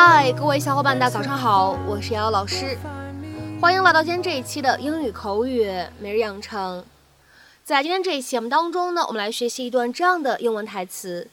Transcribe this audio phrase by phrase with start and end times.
[0.00, 2.78] 嗨，各位小伙伴，大家早上好，我是瑶瑶老师，
[3.60, 5.68] 欢迎来到今天这一期的英语口语
[5.98, 6.84] 每日养成。
[7.64, 11.28] 在今天这一期节目当中呢，我们来学习一段这样的英文台词。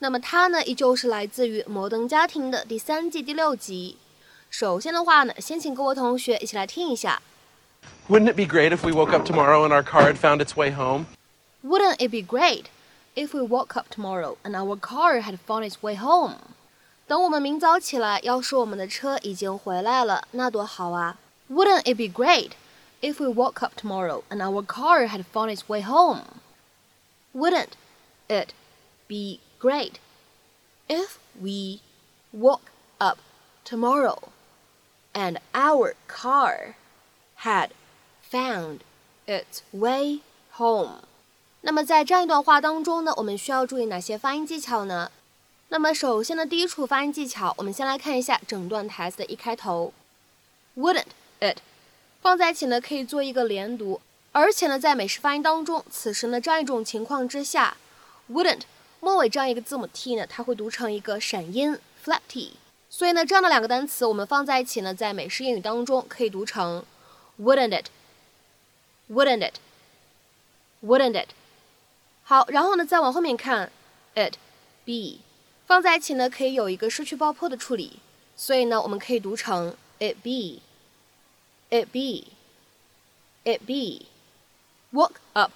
[0.00, 3.96] 那么它呢，依旧是来自于《摩登家庭》的第三季第六集。
[4.50, 7.22] 首先的话呢，先请各位同学一起来听一下。
[8.10, 10.70] Wouldn't it be great if we woke up tomorrow and our car had found its way
[10.70, 11.06] home?
[11.64, 12.64] Wouldn't it be great
[13.14, 16.34] if we woke up tomorrow and our car had found its way home?
[17.09, 21.17] 等我们明早起来，要是我们的车已经回来了，那多好啊！
[21.49, 22.51] Wouldn't it be great
[23.01, 26.21] if we woke up tomorrow and our car had found its way home?
[27.33, 27.73] Wouldn't
[28.27, 28.53] it
[29.07, 29.99] be great
[30.87, 31.81] if we
[32.31, 33.19] woke up
[33.63, 34.17] tomorrow
[35.13, 36.73] and our car
[37.43, 37.69] had
[38.27, 38.79] found
[39.27, 40.21] its way
[40.57, 41.01] home?
[41.61, 45.11] 那么在这样一段话当中呢，我们需要注意哪些发音技巧呢？
[45.72, 49.92] 那么首先的第一处发音技巧，我们先来看一下整段台词的一开头
[50.76, 51.04] ，wouldn't
[51.38, 51.58] it
[52.20, 54.00] 放在一起呢可以做一个连读，
[54.32, 57.76] 而且呢在美式发音当中，此时呢这样一种情况之下
[58.32, 58.62] ，wouldn't
[58.98, 62.54] 末尾这样一个字母 t 呢，它会读成一个闪音 flap t，
[62.90, 66.84] 所以呢这样的两个单词我们放在一起呢，在美式英语当中可以读成
[67.40, 67.80] wouldn't
[69.08, 69.48] it，wouldn't
[70.82, 71.28] it，wouldn't it，
[72.24, 73.70] 好，然后呢再往后面看
[74.16, 74.34] ，it
[74.84, 75.20] be。
[75.70, 78.00] 放在一起呢，可以有一个失去爆破的处理，
[78.34, 84.06] 所以呢，我们可以读成 it be，it be，it be。
[84.92, 85.52] woke up，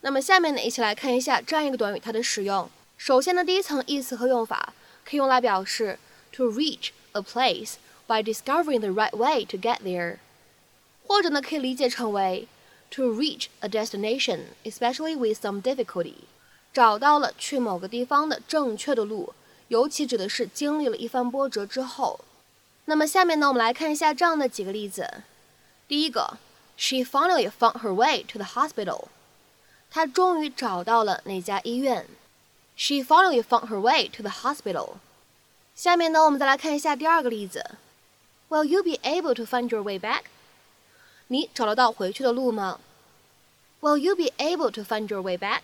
[0.00, 2.70] 那么下面呢一起来看一下这样一个短语它的使用。
[2.96, 4.72] 首先呢第一层意思和用法
[5.04, 5.98] 可以用来表示
[6.32, 7.74] to reach a place
[8.06, 10.16] by discovering the right way to get there。
[11.06, 12.46] 或者呢，可以理解成为
[12.90, 16.14] to reach a destination, especially with some difficulty，
[16.72, 19.34] 找到了去某个地方的正确的路，
[19.68, 22.20] 尤其指的是经历了一番波折之后。
[22.86, 25.22] 那么下面呢，我们来看一下这样的几个例子。
[25.86, 26.38] 第一个，
[26.76, 29.08] She finally found her way to the hospital。
[29.90, 32.06] 她终于找到了那家医院。
[32.76, 34.94] She finally found her way to the hospital。
[35.74, 37.64] 下面呢，我们再来看一下第二个例子。
[38.48, 40.22] Will you be able to find your way back？
[41.27, 42.79] 你找得到回去的路吗
[43.81, 45.61] ？Will you be able to find your way back？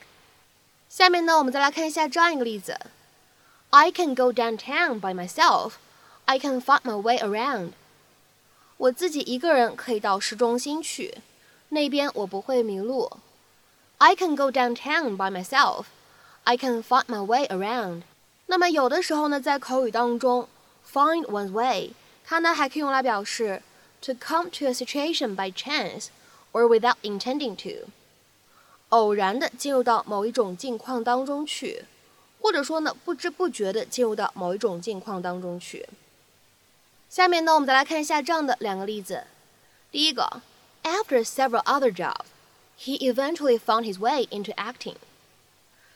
[0.89, 2.79] 下面呢，我们再来看一下这样一个例子
[3.69, 5.73] ：I can go downtown by myself.
[6.25, 7.71] I can find my way around.
[8.77, 11.19] 我自己一个人可以到市中心去，
[11.69, 13.11] 那边我不会迷路。
[13.99, 15.85] I can go downtown by myself.
[16.43, 18.01] I can find my way around.
[18.47, 20.49] 那么有的时候呢，在口语当中
[20.91, 21.91] ，find one's way，
[22.25, 23.61] 它呢还可以用来表示。
[24.01, 26.07] To come to a situation by chance
[26.51, 27.87] or without intending to，
[28.89, 31.85] 偶然的进入到某一种境况当中去，
[32.41, 35.87] 或者说呢不知不觉的进入到某一种境况当中去。
[37.09, 39.25] 下面呢，我们再来看一下这样的两个例子。
[39.91, 40.41] 第一个
[40.83, 42.25] ，After several other jobs,
[42.79, 44.95] he eventually found his way into acting。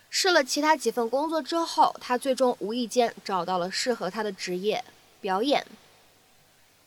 [0.10, 4.84] 试了其他几份工作之后，他最终无意间找到了适合他的职业——
[5.20, 5.66] 表演。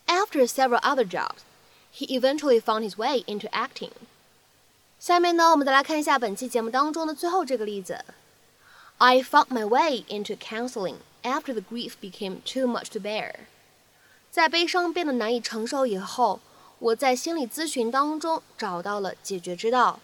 [0.08, 1.44] After several other jobs,
[1.92, 3.92] he eventually found his way into acting.
[5.00, 8.06] 下面呢，我们再来看一下本期节目当中的最后这个例子。
[8.98, 13.34] I found my way into counseling after the grief became too much to bear。
[14.32, 16.40] 在悲伤变得难以承受以后，
[16.80, 20.00] 我在心理咨询当中找到了解决之道。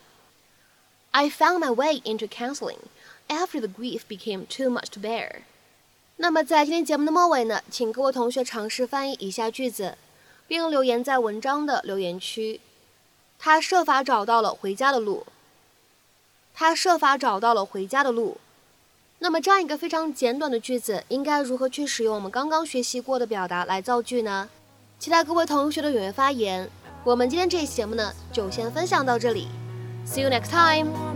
[1.11, 2.79] I found my way into counseling
[3.27, 5.43] after the grief became too much to bear。
[6.16, 9.98] 那么在今天节目的末尾呢，请各位同学尝试翻译以下句子，
[10.46, 12.60] 并留言在文章的留言区。
[13.38, 15.26] 他设法找到了回家的路。
[16.54, 18.38] 他设法找到了回家的路。
[19.18, 24.48] 那么这样一个非常简短的句子，应该如何去使用我们刚刚学习过的表达来造句呢？
[24.98, 26.70] 期待各位同学的踊跃发言。
[27.02, 29.48] 我们今天这期节目呢，就先分享到这里。
[30.06, 31.13] See you next time.